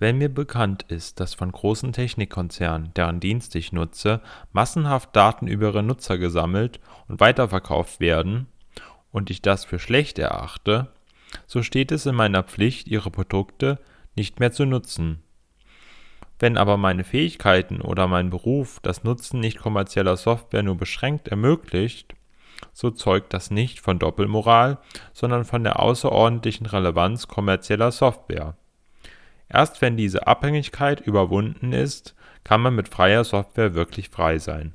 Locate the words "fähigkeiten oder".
17.04-18.08